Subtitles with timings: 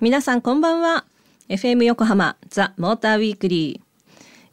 [0.00, 1.04] 皆さんこんばんは。
[1.48, 3.88] FM 横浜ザ・モーターウィークリー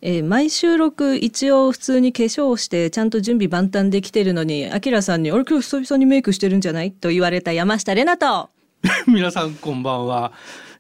[0.04, 8.52] えー、毎収録一応普通に化粧をしてちゃんと準備万端できてるのにあきらさんに「あれ今日久々にメイクしてるんじゃない?」と言われた山下玲奈と。
[9.12, 10.32] 皆さんこんばんは、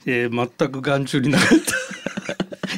[0.05, 1.85] えー、全く眼中になかった。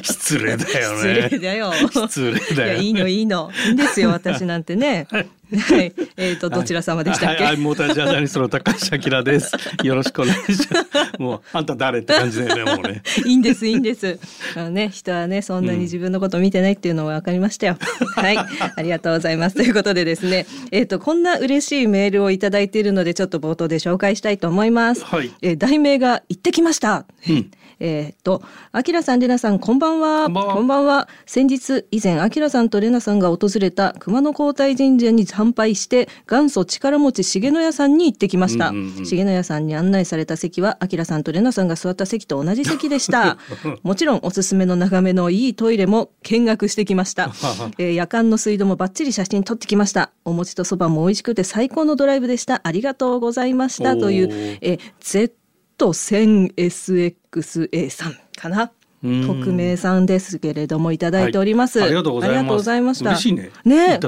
[0.02, 1.28] 失礼だよね。
[1.28, 1.72] 失礼だよ。
[1.92, 2.80] 失礼だよ。
[2.80, 3.50] いいのいいの。
[3.66, 5.06] いいんですよ私なんてね。
[5.10, 7.44] はい、えっ、ー、とどちら様でしたっけ？
[7.44, 9.52] はい、モータージャーナリストの高橋明です。
[9.82, 11.20] よろしくお願いします。
[11.20, 13.02] もうあんた誰って感じだよねもうね。
[13.24, 14.18] いいんですいいんです。
[14.56, 17.76] あのね人はねそんなに自分のこと見てないっていうのは分かりましたよ。
[18.16, 25.04] うん、はいありがとうございますということでですねえっ、ー、とこんな嬉しいメールをいただいているのでちょっと冒頭で紹介したいと思います。
[25.04, 25.32] はい。
[25.42, 27.06] えー、題名が行ってきました。
[27.28, 27.50] うん。
[27.80, 28.42] えっ、と、
[28.72, 30.24] あきらさん、れなさん、こんばんは。
[30.24, 31.08] こんばんは。
[31.26, 38.70] 先日、以前、あきらさんとれなさんが訪れた熊野皇太神社に参拝して、元祖力持ち重野屋さんに行ってきました。
[38.70, 43.38] うんうんうん、重野屋さんに案内された席は、あきらさんとれなさんが座った席と同じ席でした。
[43.84, 47.30] もちろん、おすすめの眺めのいいトイレも見学してきました。
[47.78, 50.10] えー、夜間の水道もバッチリ写真撮ってきました。
[50.24, 52.60] お餅とそばも美味しくて最高のドライブでした。
[52.64, 53.96] ありがとうございました。
[53.96, 55.30] という、えー、
[55.78, 58.72] Z1000SXA さんかな。
[59.02, 63.10] 匿名さんですけれどもいただいております、はい、ありがとうございました。
[63.10, 63.50] 嬉しいね。
[63.64, 63.98] ね。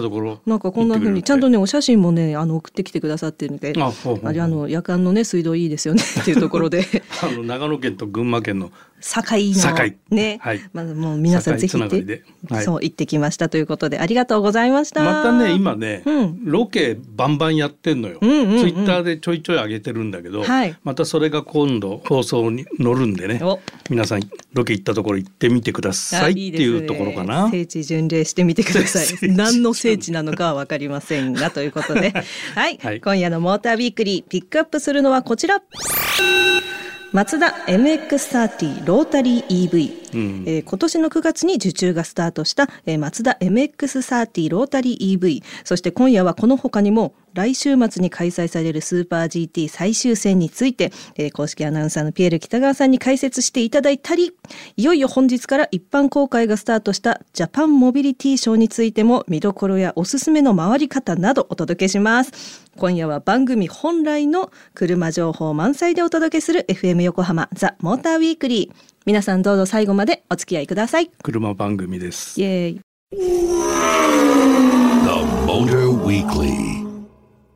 [0.46, 3.92] なんかこんな風にちゃんとねお写真もねあの送ってきてくださってるのであ
[4.24, 6.84] あれあの夜間のね水道いいですよねっていうところで。
[7.22, 15.02] あの長野県と群馬県の堺のね、はい、まずもう皆さんぜひ行って、はい、そう行ってきましたということでありがとうございました。
[15.02, 23.40] またね今ね、うん、ロケバンバンやってんのよ、うんうんうん、ツイッターでちょいちょい上げてるんだけど、はい、またそれが今度放送に乗るんでね
[23.88, 29.06] 皆さんロケ行ったところ行ってみてくださいっていうところかな、聖地巡礼してみてください。
[29.30, 32.12] 何の聖地なのかはわかりませんがということで。
[32.54, 35.62] はい、はい、今夜のモーターウィークリーピックアップするのはこちら
[37.12, 40.44] マツダ MX30 ロータリー EV、うん。
[40.46, 54.32] えー、今年の9月に受注がスタートした、えー、マツダ MX30 ロータリー EV そして今夜はこの他にも来週末に開催されるスーパー GT 最終戦について、えー、公式アナウンサーのピエール北川さんに解説していただいたり
[54.76, 62.68] いよいよ本日から一般公開がスタートしたジャパンモビリティショーについても見どころやおすすめの回り方などお届けします。
[62.76, 68.90] 今夜は番組本来の車情報満載でお届けする FM 横浜ザ・モーターウィークリー。
[69.10, 71.10] 皆さんどうぞ最後までお付き合いください。
[71.24, 72.40] 車番組です。
[72.40, 72.80] イエーイ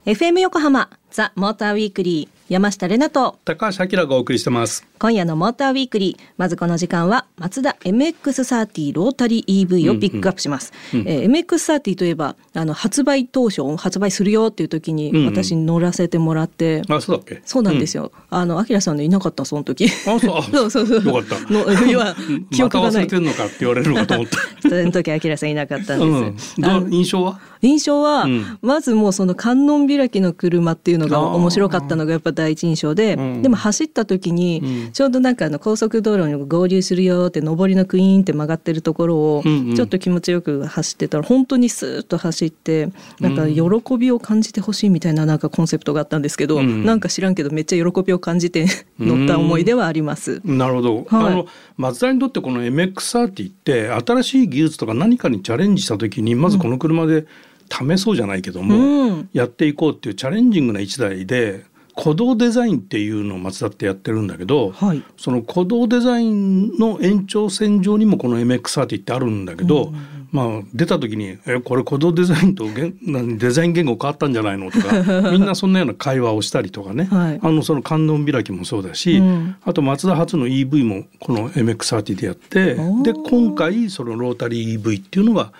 [0.04, 3.38] FM 横浜ザ・モーターウィークリー山下れなと。
[3.44, 11.00] 高橋明がお送りしてます今夜のモーターウィークリーまずこの時間はマツダ MX30 ロータリー EV をピックアップします、うん。
[11.00, 17.42] うん、えー、MX30 といえばあの発売当初発売するよっていう時に私に乗らせてもらって、うんうん、あそうだっけ？
[17.44, 19.84] そうなんですよ、うん、あのアキラさんでいなかったその時。
[19.84, 21.04] あそう そうそうそう。
[21.04, 22.16] よかったのいや
[22.50, 24.38] 記憶がない、ま、てんのかって言われるのかと思った。
[24.70, 27.38] その時アキラさんいなかったんです、うん、印象は？
[27.60, 39.42] 印象は、うん、まずもうその観音開きの車っていうのが面白かったのがやっぱ第一印象で、うん、でも走った時に、ちょうどなんかあの高速道路に合流するよって上りのクイーンって曲がってるところを
[39.74, 48.66] ちょっと気持ちよく走ってたら本当にスーッと走ってなんか喜びを感じてほしいみたいななんかコンセプトがあったんですけど、うん、なんか知らんけどめっちゃ喜びを感じて
[49.00, 50.40] 乗った思い出はあります。
[50.44, 57.26] なるほど、はい、あの松田にとってこの MX30 って新しい技術とか何かにチャレンジした時にまずこの車で、うん
[57.70, 61.64] 試そうじゃないけども、うん、やっていこうっていうチャレンジングな一台で
[61.96, 82.74] 鼓動デザインっていうのを松田ってやってるんだけど、はい、その鼓動デザインの延長線上にもこの MX30 ってあるんだけど、うん、まあ出た時に「えこれ鼓動デザインとデザイン言語変わったんじゃないの?」とか みんなそんなような会話をしたりとかね、はい、あのその観音開きもそうだし、うん、あとマツダ初の EV もこの MX30 でやって
[83.04, 85.52] で今回そのロータリー EV っていうのが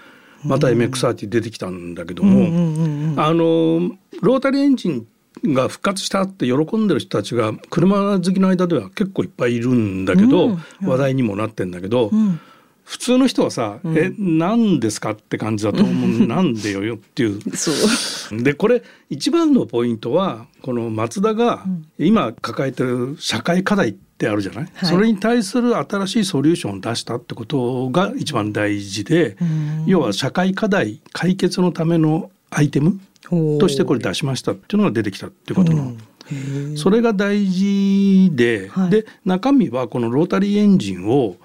[0.45, 3.91] また MX30 出てきたんだけども、あの
[4.21, 5.07] ロータリーエンジン
[5.43, 12.41] が復活したって喜んでる人たちが車好きの間では結構いっぱいいるんだけど、うん、話題にもなってんだけど、うん、
[12.85, 17.41] 普通の人はさ「うん、え何ですか?」って感じだと思う「なんでよよ」っていう。
[18.43, 21.65] でこれ一番のポイントはこのマツダが
[21.99, 29.37] 今抱えてる社会課題ってあるじゃない、はい、それに対する新しいソリューションを出したってことが一番大事で
[29.87, 32.99] 要は社会課題解決のためのアイテム
[33.31, 35.95] としてこれ出しましたっていうのが出てきたってことの。
[36.77, 41.37] それが大事で、はい、で中身はこのロータリーエンジンを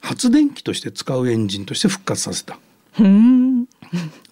[0.00, 2.58] 発電機として使うエンジンとして復活させた。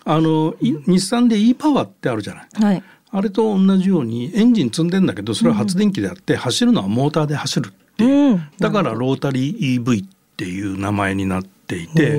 [0.04, 2.48] あの日産で e パワーってあるじゃない。
[2.54, 12.18] はい、あれと同じようにエンジン積んでんだけどそれは発電機であって走るのはモーターで走るっていう、うん、だからロータリー EV っていう名前になっていて。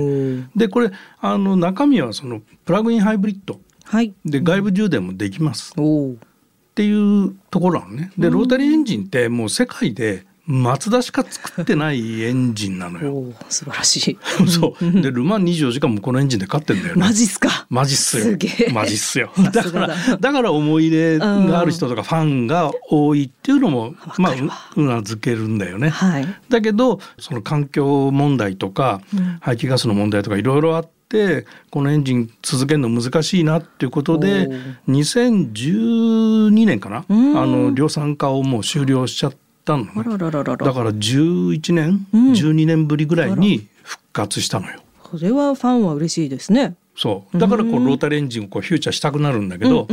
[0.56, 5.74] でこれあの中身はそのプラグインハイブリッド、はい、で外部充電もできます。
[5.74, 8.12] っていうところなのね。
[8.18, 13.33] でロータリーエンジンってもう世界でマツダしか作ってないエンジンなのよ。
[13.47, 14.18] 素晴らしい。
[14.45, 15.01] そう。
[15.01, 17.01] で、ルマン24時間もこのエンジンで勝ってんだよね。
[17.01, 17.65] マジっすか？
[17.69, 18.24] マジっすよ。
[18.25, 18.71] すげえ。
[18.74, 19.31] マジっすよ。
[19.53, 24.33] だから、だから思い入れがある人とかファンが多いっていうのも、まあ、
[24.75, 25.88] うなずけるんだよね。
[25.88, 26.27] はい。
[26.50, 29.00] だけど、その環境問題とか、
[29.39, 34.50] 排気ガスの問題とかいろいろあって、このエンジン続けるの難しいなっていうことで
[34.88, 37.06] 2012年かな？
[37.07, 39.33] あの量産化をもう終了しちゃっ
[39.63, 39.92] たのね。
[39.94, 44.80] だから11年、うん、12年ぶりぐらいに復活したのよ。
[45.12, 46.75] それはファンは嬉しいですね。
[46.95, 47.38] そう。
[47.39, 49.88] だからこうロータリーエンジンをこうフューチャーしたくなるんだけど、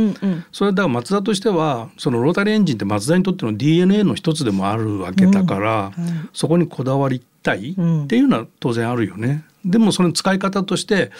[0.51, 7.75] それだからマツダとしてはそのロータリーエンジンってマツダにとっての DNA の一つでもあるわけだから、うん、そこにこだわりたいっ
[8.07, 9.43] ていうのは当然あるよね。
[9.65, 11.11] でもその使い方として、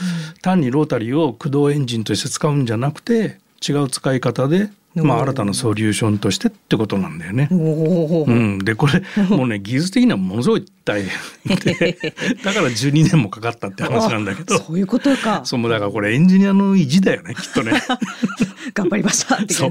[0.41, 7.47] 単にロータリーを駆動エンジンとして使うんじゃなくて違う使い方でまあ、新たなソリューションとしてってことなんだよね。
[7.49, 11.03] うん、でこれもうね技術的にはものすごい大
[11.45, 11.57] 変。
[11.57, 14.57] で だから12年もかかったって話なんだけど。
[14.57, 15.41] そういうことか。
[15.45, 17.71] そうだからこれエンジニアの意地だよねきっとね。
[18.75, 19.67] 頑張りましたってそ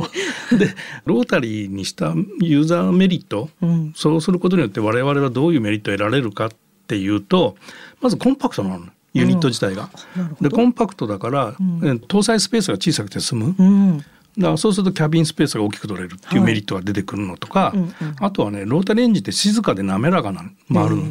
[0.53, 0.59] う。
[0.59, 0.75] で
[1.05, 6.51] ロータリーにしたユーザーメリット、うん、そうすることによって我々はどういうメリットを得られるかっ
[6.87, 7.57] ていうと
[8.01, 8.87] まずコンパクトなの。
[9.13, 9.91] ユニット自体が。
[10.17, 13.55] うん、でコンパクトだから、うん、搭載スペースが小さくて済む。
[13.59, 14.05] うん。
[14.39, 20.43] だからそうするとキャビンスペースが大きく取れるっていうメリットが出てくるのとか、はいうんうん、あとはねロータリーエンジンって静かで滑らかな
[20.73, 21.03] 回るの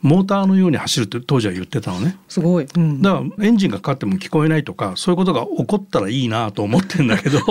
[0.00, 2.16] モーターのように走るって当時は言ってたのね。
[2.28, 7.40] すごい、うん、だからエンジンがかかっても聞こえないとかそういうことが起こったらいいなと思ってんだけど。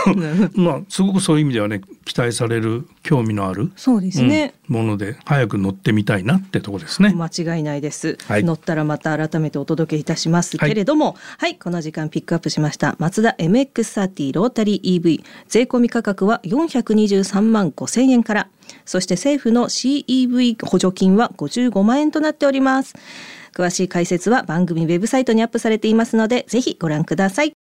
[0.54, 7.14] まあすごくそういう意味ではね期待される興味のあるそうですね、うん、もので早く乗ってみたいなってとこですね。
[7.14, 12.96] 間違いないです、はい、乗ったらまた改めてお届けいたしますけれども、はい、はい、この時間ピックアップしました。
[12.98, 18.48] マツダ MX30 ロータリー EV 税込み価格は423万5千円から。
[18.84, 22.94] そして政府の CEV 補助金は55万円となっております。
[23.52, 27.52] 詳しい解説は番組ウェブサイトにアップされていますのでぜひご覧ください。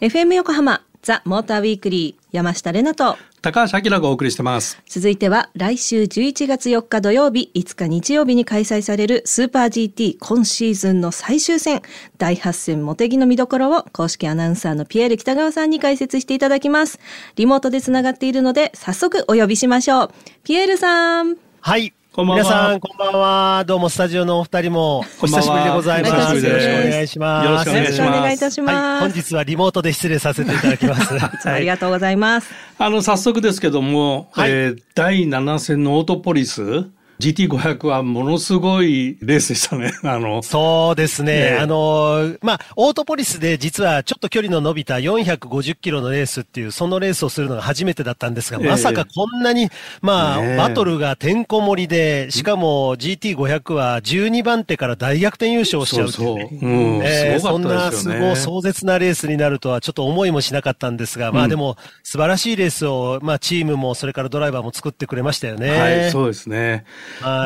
[0.00, 3.16] FM 横浜ザ・モーターウィークリー山下れなと。
[3.40, 4.82] 高橋明がお送りしてます。
[4.88, 11.82] 続いては来週11月4日土曜日5日日曜日に開催されるスーパー GT 今シーズンの最終戦
[12.18, 16.98] 第8戦茂木の見どころを公式アナウンサーのピエール北川さんに解説していただきます。
[17.36, 20.10] リモートでつながっているので早速お呼びしましょう。
[20.42, 21.36] ピエールさん。
[21.60, 22.42] はいこんばんは。
[22.44, 23.64] 皆さん、こんばんは。
[23.66, 26.36] どうも、スタジオのお二人も、お久しぶりでございます。
[26.36, 27.44] よろしくお願いします。
[27.44, 28.00] よろしくお願いします。
[28.00, 29.00] お願いいたします、はい。
[29.00, 31.12] 本日はリモートで失礼させていただきます。
[31.46, 32.54] ありがとうございます。
[32.78, 36.86] あの、早速ですけども、はい、えー、第7戦のオートポリス、
[37.18, 39.92] GT500 はものすごいレースでしたね。
[40.04, 40.42] あの。
[40.42, 41.52] そうですね。
[41.52, 49.68] ねあの、まあ、オートポリスで実はちょっと距離の伸びた450キロのレースっていう、そのレースをするのが初めてだったんですが、まさかこんなに、
[50.00, 56.48] まあ、ね、バトルがてんこ盛りで、しかも GT500 は12番手から大逆転優勝しちゃうという、ね。
[56.50, 56.68] そうそう。
[56.68, 65.70] うん、えー、そんなすごい壮絶なレースになるとはちょっと思いもしなかったんですが、まあでも素晴らしいレースを、まあチームもそれからドライバーも作ってくれましたよね。
[65.70, 66.84] はい、そうですね。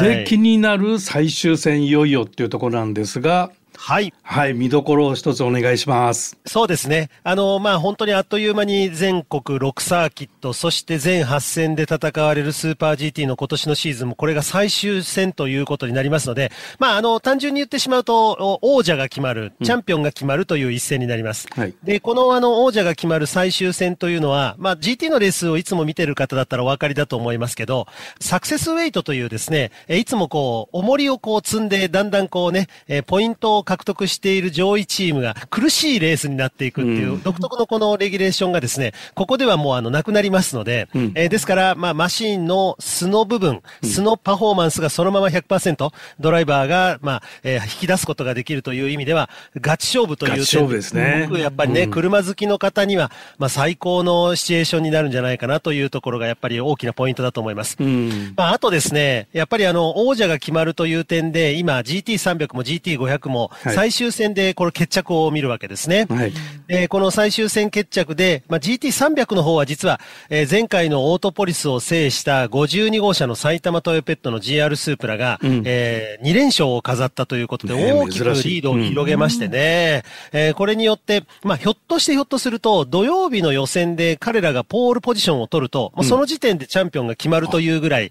[0.01, 3.51] で気になる最終戦いよいよっていうところなんですが
[3.83, 4.13] はい。
[4.23, 6.39] はい、見どころを一つお願いします。
[6.45, 7.09] そうですね。
[7.23, 21.49] あの、まあ、本当にあっという間に全国6サーキット、そして全8戦で戦われるスーパー GT の今年のシーズンもこれが最終戦ということになりますので、まあ、あの、単純に言ってしまうと、王者が決まる、チャンピオンが決まるという一戦になります。
[21.51, 21.75] うん、はい。
[21.83, 27.87] で、このあの、王者が決まる最終戦というのは、まあ、GT のレースをいつも見てる方だったらお分かりだと思いますけど、
[28.21, 32.69] サクセスウェイトというですね、いつもこう、重りをこう積んで、だんだんこうね、
[33.07, 51.27] ポイントを獲得している上位チームが苦しいレースになっていくっていう、独特のこのレギュレーションがですね、ここではもうあの、なくなりますので、うん、えー、ですから、まあ、マシンの素の部分、素のパフォーマンスがそのまま100%、ドライバーが、まあ、えー、引き出すことができるという意味では、ガチ勝負という点勝負ですね。
[51.29, 57.77] 僕、やっぱりね、うん、車好きの方には、まあ、最高のシチュエーションになるんじゃないかなというところが、やっぱり大きなポイントだと思います。
[57.79, 66.07] うん、まあ、あとですね、やっぱりあの、王者が決まるという点で、今、GT300 も GT500 も、最終戦でこの決着を見るわけですね。
[66.09, 66.33] はい、
[66.69, 88.11] えー、この最終戦決着で、まあ、GT300 の方は実は、えー、前回のオートポリスを制した52号車の埼玉トヨペットの GR スープラが、うん、えー、2連勝を飾ったということで、大きくリードを広げましてね、うん、えー、これによって、まあ、ひょっとしてひょっとすると、土曜日の予選で彼らがポールポジションを取ると、もうその時点でチャンピオンが決まるというぐらい、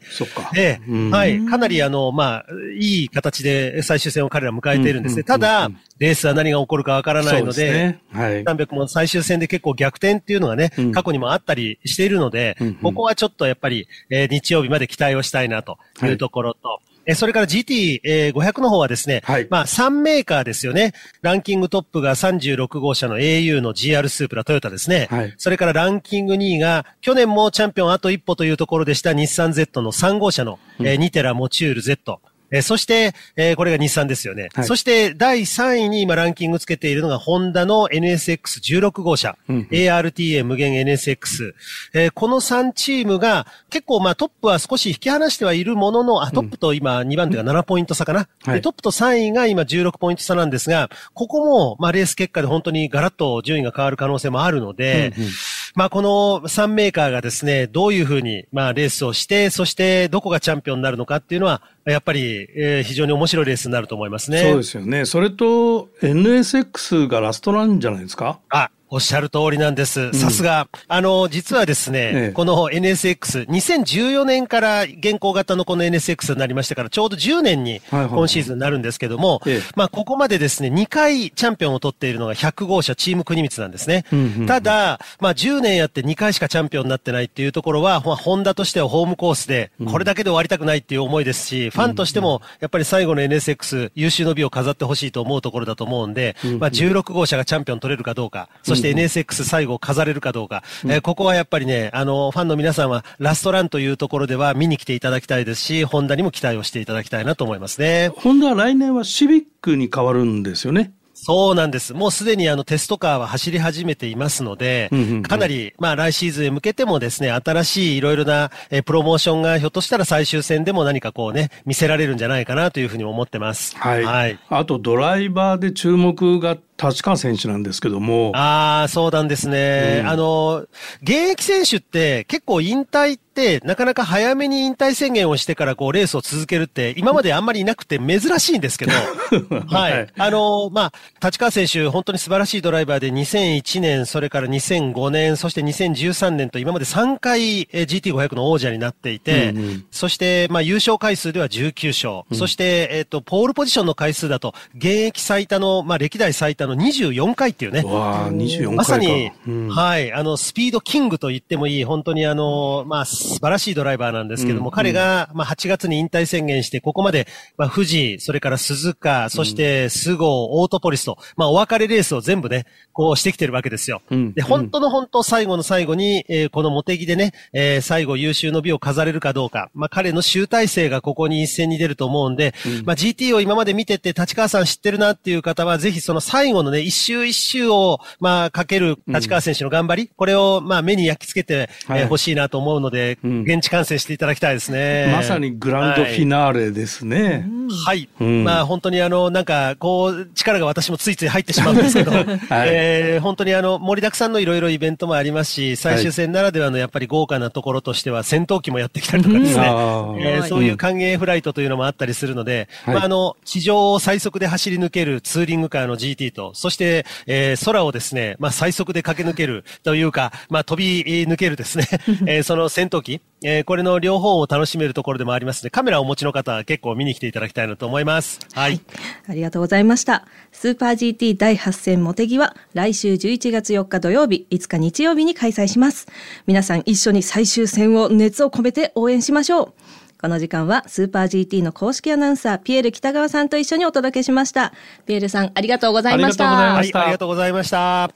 [0.54, 2.46] で、はい、かなりあの、まあ、
[2.80, 5.24] いい形で最終戦を彼ら迎えているんですね。
[5.30, 5.70] ただ、
[6.00, 8.02] レースは何が起こるかわからないので、ね。
[8.12, 16.08] はい、300も最終戦で結構逆転っていうのがね、うん、過去にもあったりしているので、うんうん、ここはちょっとやっぱり、えー、日曜日まで期待をしたいなとい。
[16.08, 20.94] うところと、はいえそれから GT500 の方はですね、はい、まあ3メーカーですよね。
[21.24, 25.08] ランキングトップが36号車の au の GR スープラトヨタですね。
[25.10, 32.20] はい、それからランキング2位が、去年もチャンピオンあと一歩というところでした日産 Z の3号車の、うん、えー、ニテラモチュール Z。
[32.52, 34.50] えー、そして、えー、これが日産ですよね。
[34.54, 41.54] はい、そして、第3位に今ランキングつけているのが、ホンダの NSX16 号車、うんうん、ARTA 無限 NSX、
[41.94, 42.12] えー。
[42.14, 48.62] この3チームが、結構、まあ、トップは少し引き離してはいるものの、あ、トップと今、2番手が7ポイント差かな、うんで。
[48.62, 55.30] トップと3位が今16ポイント差なんですが、ここも、まあ、レース結果で本当にガラッと順位が変わる可能性もあるので、うんうん
[55.76, 64.42] まあ、この3メーカーがですね、どういうふうに、まあ、レースをして、そしてどこがチャンピオンになるのかっていうのは、やっぱり、えー、非常に面白いレースになると思いますね。
[64.42, 65.06] そうですよね。
[65.06, 68.40] それと、NSX がラストなんじゃないですか？
[68.50, 70.12] あ、おっしゃる通りなんです。
[70.14, 70.68] さすが。
[70.88, 79.42] あの、実はですね、ええ、この NSX、2014年から現行型のこの NSX になりましたから、ちょうど10年に今シーズンになるんですけども、
[79.76, 84.06] まあ、ここまでですね、2回チャンピオンを取っているのが100号車チーム国光なんですね。
[84.48, 108.10] ただ、まあ、10年やって2回しかチャンピオンになってないっていうところは、まあ、ホンダとしてはホームコースで、これだけで終わりたくないっていう思いですし、ファンとしても、やっぱり最後の NSX、優秀の美を飾ってほしいと思うところだと思うんで、まあ、16号車がチャンピオン取れるかどうか、そして NSX 最後飾れるかどうか、えー、ここはやっぱりね、あの、ファンの皆さんはラストランというところでは見に来ていただきたいですし、ホンダにも期待をしていただきたいなと思いますね。
[108.16, 110.94] ホンダは来年はシビックに変わるんですよね。
[111.24, 111.94] そうなんです。
[111.94, 114.90] もうすでにあのテストカーは走り始めていますので、
[115.28, 123.76] かなり、まあ来シーズンへ向けてもですね、新しいいろいろなえプロモーションがひょっとしたら最終戦でも何かこうね、見せられるんじゃないかなというふうに思ってます。
[123.78, 124.04] はい。
[124.04, 128.32] はい、あとドライバーで注目が立川選手なんですけども。
[128.34, 130.00] ああ、そうなんですね。
[130.04, 130.66] うん、あの、
[131.04, 133.29] 現役選手って結構引退って、
[133.64, 138.92] なかなか早めに引退宣言をしてからこうレースを続けるって、今まであんまりいなくて珍しいんですけど、
[139.68, 140.08] はい。
[140.18, 140.92] あの、ま
[141.22, 157.84] あ、立川選手、本当に素晴らしいドライバーで2001年、それから2005年、そして2013年と今まで3回 GT500 の王者になっていて、うんうん、そして、まあ、優勝回数では19勝、うん、そして、えっ、ー、と、ポールポジションの回数だと、現役最多の、まあ、歴代最多の24回っていうね。
[157.84, 174.02] わ24回まさに、うん、はい、あの、スピードキングと言ってもいい、本当にあの、まあ、素晴らしいドライバーなんですけども、うん、彼が、まあ、8月に引退宣言して、ここまで、まあ、富士、それから鈴鹿、そして、菅生、オートポリスと、まあ、お別れレースを全部ね、こうしてきてるわけですよ。
[174.10, 182.54] うん、で、本当の本当、最後の最後に、えー、このモテギでね、えー、最後優秀の美を飾れるかどうか、まあ、彼の集大成がここに一戦に出ると思うんで、
[182.86, 195.12] まあ、GT を今まで見てて、立川さん知ってるなっていう方は、ぜひその最後のね、一周一周を、まあ、かける立川選手の頑張り、うん、これを、まあ、目に焼き付けてほ、はい、えー、しいなと思うので、うん、現地観戦していただきたいですね。
[195.12, 197.46] まさにグランドフィナーレですね。
[197.86, 198.10] はい。
[198.18, 221.88] はい、まあ、本当にあの、なんか、こう、力が私もついつい入ってしまうんですけど、 はい、えー、本当にあの、盛りだくさんのいろいろイベントもありますし、最終戦ならではのやっぱり豪華なところとしては、戦闘機もやってきたりとかですね、えー、そういう歓迎フライトというのもあったりするので、まあ、あの、地上を最速で走り抜けるツーリングカーの GT と、そして、えー、空をですね、まあ、最速で駆け抜けるというか、まあ、飛び抜けるですね、
[222.26, 228.40] えー、その戦闘機、えー、これの両方を楽しめるところでもありますので、カメラをお持ちの方は結構見に来ていただきたいなと思います。
[228.54, 228.72] はい。
[228.72, 228.82] はい、
[229.30, 230.26] ありがとうございました。
[230.52, 236.08] スーパー GT 第8戦モテギは、来週11月4日土曜日、5日日曜日に開催します。
[236.48, 239.74] 皆さん一緒に最終戦を熱を込めて応援しましょう。
[240.22, 244.74] この時間はスーパー GT の公式アナウンサーピエール北川さんと一緒にお届けしました。
[245.06, 246.76] ピエールさんありがとうございました。
[246.76, 248.12] ありがとうございました。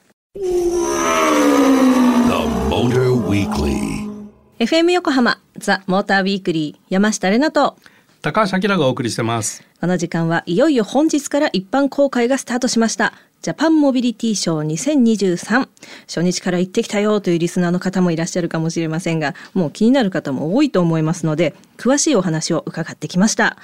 [4.63, 7.75] FM 横浜ザ・モーターウィークリー山下れなと
[8.22, 9.62] 高橋明がお送りしてます。
[9.82, 13.12] この時間はいよいよ本日から一般公開がスタートしました。
[13.41, 15.67] ジャパンモビリティショー2023
[16.08, 23.58] 初日から行ってきたよというリスナーの方もいらっしゃるかもしれませんがもう気になる方も多いと思いますので詳しいお話を伺ってきました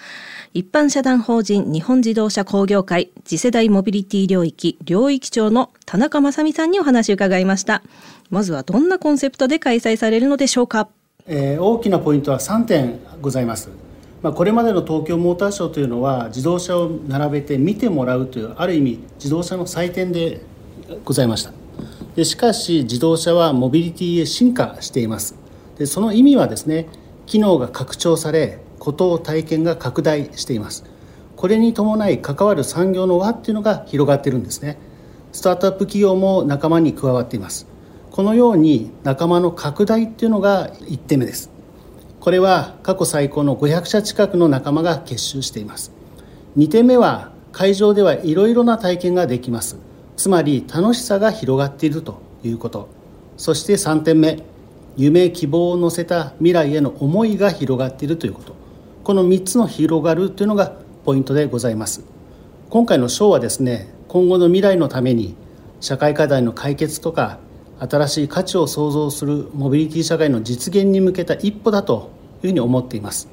[0.52, 7.84] 一般社団法人日本自動車工業会次世代モビリティ領域領域長の田中正美さんにお話を伺いました。
[8.32, 10.90] まずはどんなコンセプトで開催されるのでしょうか、
[11.28, 13.70] えー、大きなポイントは3点ございます。
[14.24, 20.42] まあ、これまでの東京モーターショーというのは自動車を並べて見てもらうというある意味自動車の祭典で
[21.06, 21.54] ございました。
[22.16, 25.36] でしかし自動車はモビリティへ進化しています。
[25.78, 26.88] でその意味はですね
[27.28, 28.58] 機能が拡張され
[28.90, 30.84] 孤島体験が拡大しています。
[31.36, 34.80] これに伴い関わる産業の輪っていうのが広がってるんですね。
[35.32, 37.68] スタートアップ企業も仲間に加わっています。
[38.10, 41.52] このように仲間の拡大っていうのが1点目です。
[42.20, 45.92] これは過去最高の500社近くの仲間が結集しています。
[46.58, 49.78] 2点目は会場ではいろいろな体験ができます。
[50.18, 52.90] つまり楽しさが広がっているということ。
[53.38, 54.42] そして3点目
[54.98, 58.59] 夢希望を乗せた未来への思いが広がっているということ。
[59.10, 60.72] この3つの広がるというのが
[61.04, 62.04] ポイントでございます。
[62.70, 65.36] 今回のショーはですね今後の未来のために
[65.80, 67.40] 社会課題の解決とか
[67.80, 72.12] 新しい価値を創造するモビリティ社会の実現に向けた一歩だと
[72.44, 73.28] いうふうに思っています。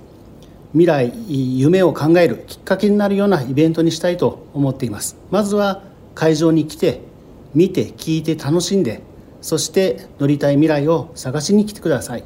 [0.73, 5.19] 未来夢を考えるきっかけになるようなイベントにしたいと思っています。
[5.31, 5.83] まずは
[6.15, 7.03] 会場に来て
[7.53, 9.03] 見て聞いて楽しんで
[9.43, 12.25] そして乗りたい未来を探しに来てください。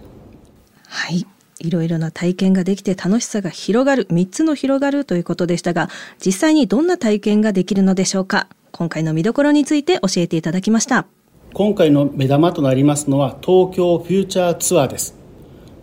[0.87, 1.27] はい。
[1.61, 5.89] いろいろな体験ができて楽しさが広がる3つの広がるということでしたが
[6.25, 8.49] 実際にどんな体験ができるのでしょうか？
[8.73, 11.07] 今回の見どころについて教えていただきました。
[11.53, 15.17] 今回の目玉となりますのは東京フューチャーツアーです。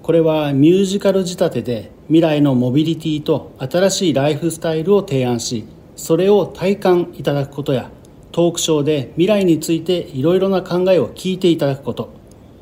[0.01, 5.65] これはミュージカル仕立てで未来のモビリティと新しいライフスタイルを提案し
[5.97, 7.91] それを体感いただくことや
[8.31, 12.13] トークショーで未来についていろいろな考えを聞いていただくこと。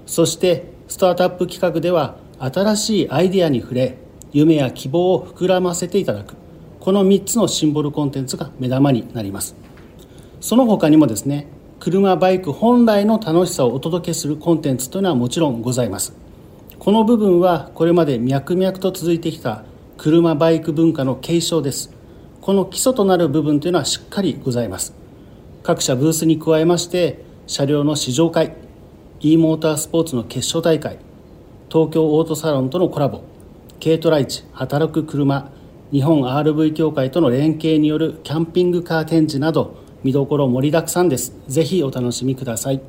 [0.07, 3.98] そしてスタートアップ企画では新しいアイデアに触れ
[4.34, 6.36] 夢や希望を膨らませていただく。
[6.80, 9.56] この3つのシンボルコンテンツが目玉になります。
[10.42, 11.48] その他にもですね
[11.80, 16.13] 車バイク本来の楽しさをお届けするコンテンツというのはもちろんございます。
[16.77, 19.63] この部分はこれまで脈々と続いてきた
[19.98, 21.94] 車バイク文化の継承です。
[22.42, 24.94] この基礎となる部分というのはしっかりございます。
[25.63, 28.56] 各社ブースに加えまして車両の試乗会
[29.22, 31.00] e モータースポーツの決勝大会
[31.76, 33.22] 東京オートサロンとのコラボ。
[33.84, 35.52] 軽トラ市働く車。
[35.92, 41.34] 日本 RV 協会との連携によるキャンピングカー展示など見どころ盛りだくさんです。
[41.50, 42.82] ぜひお楽しみください。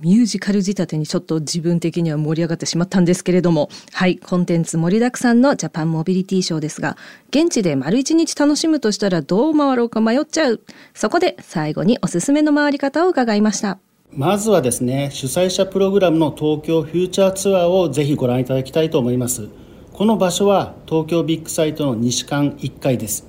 [0.00, 3.68] ミュージカル仕立てにちょっと自分的には盛り上がってしまったんですけれども。
[3.92, 6.96] はいコンテンツ盛りだくさんのジャパンモビリティショーですが
[7.30, 10.62] 現地で丸一日楽しむとしたらどう回ろうか迷っちゃう。
[10.94, 13.78] そこで最後におすすめの回り方を伺いました。
[14.12, 19.48] まずはですね主催者プログラムの東京フューチャーツアーをぜひご覧いただきたいと思います。
[19.92, 23.26] この場所は東京ビッグサイトの西館1階です。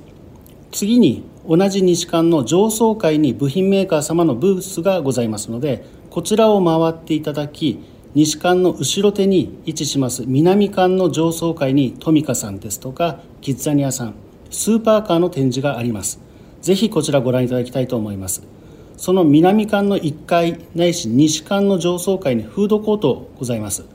[0.72, 7.80] 次に同じ西館の上層階に部品メーカー様のブースがございますのでこちらを回っていただき
[8.14, 14.16] 西館の後ろ手に位置します南館の上層階にトミカさんですとかキッザニアさん
[14.50, 16.20] スーパーカーの展示があります。
[16.62, 18.57] ぜひこちらご覧いただきたいと思います。
[18.98, 23.86] その南館の1階ないし西館の上層階にフードコートございます。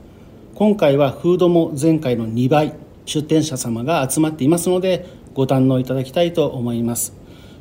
[0.55, 2.73] 今回はフードも前回の2倍
[3.05, 7.13] 出店者様が集まっていますのでご堪能いただきたいと思います。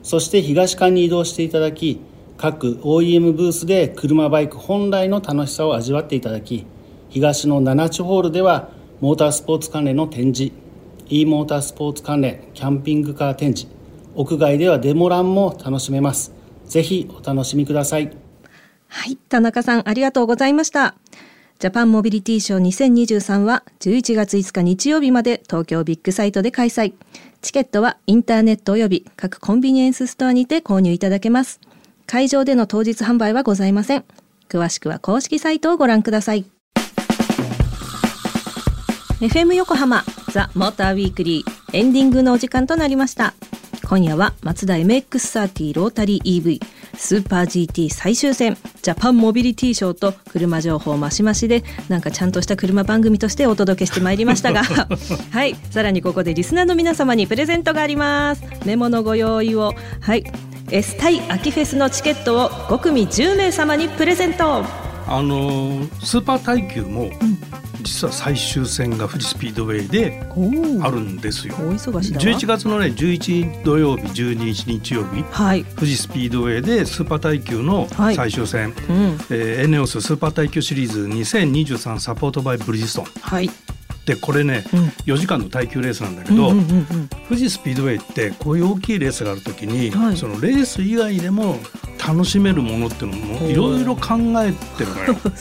[0.05, 2.01] そして東館に移動していただき
[2.37, 6.65] 各 OEM ブースで車バイク本来の楽しさを味わっていただき
[7.09, 10.55] 東の7地ホールではモータースポーツ関連の展示
[11.09, 13.73] e モータースポーツ関連キャンピングカー展示
[14.15, 16.42] 屋外ではデモランも楽しめます。
[16.73, 18.11] ぜひお楽しみください
[18.89, 20.95] はい田中さんありがとうございました
[21.59, 22.63] ジャパンモビリティショー
[22.95, 26.95] 2023は11月5日日曜日まで東京ビッグサイトで開催
[27.43, 31.61] チケットはインターネット及び各コンビニエンスストアにて購入いただけます。
[32.07, 34.05] 会場での当日販売はございません。
[34.49, 36.47] 詳しくは公式サイトをご覧ください。
[39.21, 43.35] FM 横浜ザ・モーターウィークリーエンディングのお時間となりました。
[43.89, 46.61] 今夜はマツダ MX30 ロータリー EV
[46.97, 54.63] スーパー GT 最終戦ジャパンモビリティショーと車情報マシマシでなんかちゃんとした車番組としてお届けしてまいりましたが
[55.31, 58.43] はいさらにここでリスナーの皆様にプレゼントがあります。
[58.65, 60.25] メモのご用意をはい
[60.71, 64.65] S タイ秋フェスのチケットを5組10名様にプレゼント
[65.07, 67.11] あのスーパー耐久も、
[67.83, 70.23] 実は最終戦が富士スピードウェイで
[70.83, 71.55] あるんですよ。
[71.55, 83.05] 大忙しだ11月のね11土曜日12日日曜日、はい、富士スピードウェイでスーパー耐久の最終戦、はいうん、えー、エネオススーパー耐久シリーズ2023サポートバイブリヂストン。
[83.21, 83.51] はい。
[84.07, 86.51] でこれね、うん、4時間の耐久レースなんだけど、
[87.29, 91.57] 富士スピードウェイってこういう大きいレースがある時に、はい、そのレース以外でも
[92.07, 95.17] 楽しめるものっていうのもいろいろ考えてるのよ。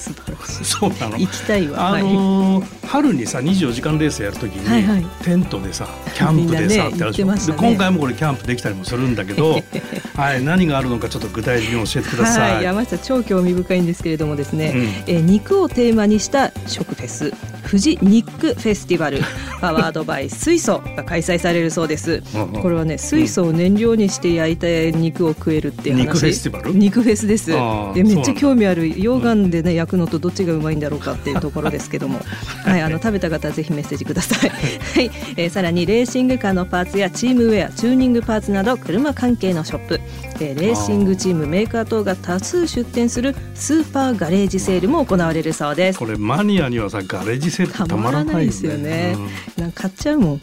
[0.63, 1.17] そうなの。
[1.17, 1.89] 行きたいわ。
[1.89, 9.61] あのー、春にさ24時間レースやるときに、はいはい、テントでさキャンプでさ、ね、ってあるでしょ、ね、で今回もこれキャンプできたりもするんだけど、
[10.15, 12.53] はい、何があるのかちょっと具体的に教えてください。
[12.55, 17.33] はい、山下超興味深いんですけれどもですね、うん、え肉をテーマにした食フェス
[17.65, 19.19] 富士ニックフェスティバル
[19.59, 22.21] パワードバイ水素が開催されるそうです。
[22.61, 26.05] これはね水素を燃料にして焼いた肉を食えるっていう話。
[26.05, 26.73] 肉フェスティバル？
[26.73, 27.51] 肉フェスです。
[27.93, 32.19] でめっちゃ興味ある溶岩でね焼くのとどっちがうまいんだろうかっていうところですけども、
[32.65, 34.49] はい、あの食べた方はぜひメッセージください。
[34.49, 34.57] は
[35.01, 39.99] い、えー、さらにレーシングカーのパーツやチームウェア、チューニングパーツなど車関係のショップ、
[40.39, 45.99] えー、レーシングチームメーカー等が多数出店するスーパーガレージセールも行われるそうです。
[45.99, 49.15] これマニアにはさガレージセールたまらないですよね。
[49.57, 50.41] うん、買っちゃうもん。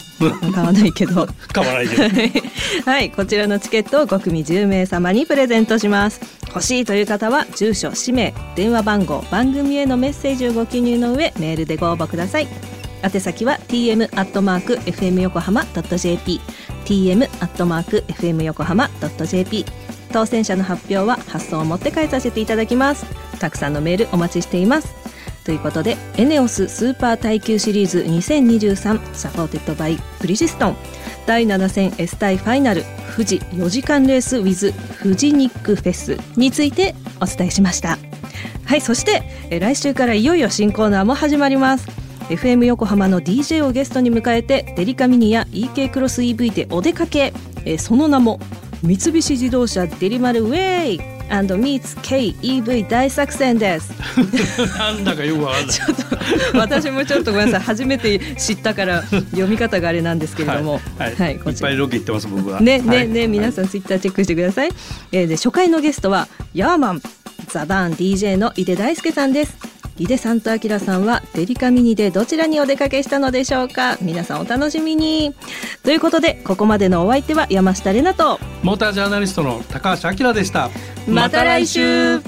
[0.53, 1.27] 買わないけど。
[1.53, 2.05] 買わないけど。
[2.85, 6.21] はい、こちらのチケットを5組10名様にプレゼントします。
[6.49, 12.49] 欲しいという方は住所、氏名、電話番号、番組へのメッセージをご記入の上メールでご応募ください。
[13.03, 16.41] 宛先は tm アットマーク fm 横浜ドット jp
[16.85, 19.65] tm アットマーク fm 横浜ドット jp
[20.13, 23.07] 当選者の発表は発送を持って返させていただきます
[23.39, 24.95] たくさんのメールお待ちしています
[25.49, 30.77] ということでエネオススーパー耐久シリーズ2023サポーテッドバイブリヂストン。
[31.27, 32.85] 第7戦 S 対ファイナル
[33.17, 37.97] 富士4時間レース with 富士ニックフェスについてお伝えしました。
[38.67, 41.89] はいそして来週からいよいよ新コーナーも始まります。
[42.29, 47.33] FM 横浜の DJ をゲストに迎えてデリカミニや EK クロス EV でお出かけ、
[47.65, 48.39] えその名も
[48.83, 51.18] 三菱自動車デリマルウェイ。
[51.31, 53.93] And meets KEV 大作戦です。
[54.79, 55.75] なんだかよくわかんない。
[55.75, 55.97] ちょっ
[56.53, 57.67] と私もちょっとごめんなさい。
[57.67, 60.81] 初めて知ったから読み方があれなんですけれども。
[60.99, 62.61] はい、はい、いっぱいロケ行ってます僕は。
[62.61, 64.71] ねねね、皆さんツイッターチェックしてください、
[65.13, 67.03] えー、で初回のゲストはヤーマン
[67.49, 69.57] ザバーン DJ の井出大輔さんです
[69.99, 73.99] 井出さんと明さんはデリカミニでどちらにお出かけしたのでしょうか？
[74.01, 75.35] 皆さんお楽しみに。
[75.83, 78.39] ということでここまでのお相手は山下玲奈と。
[78.63, 80.71] モータージャーナリストの高橋明でした。
[81.09, 82.21] また来週